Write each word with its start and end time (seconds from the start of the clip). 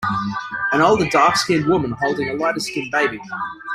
An 0.71 0.81
older 0.81 1.05
darkskinned 1.05 1.67
woman 1.67 1.91
holding 1.91 2.29
a 2.29 2.33
lighterskinned 2.33 2.89
baby. 2.89 3.19